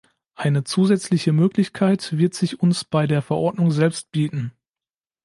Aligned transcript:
Eine 0.33 0.63
zusätzliche 0.63 1.31
Möglichkeit 1.31 2.17
wird 2.17 2.33
sich 2.33 2.59
uns 2.59 2.83
bei 2.83 3.05
der 3.05 3.21
Verordnung 3.21 3.69
selbst 3.69 4.11
bieten. 4.11 4.51